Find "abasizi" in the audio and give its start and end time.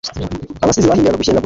0.63-0.89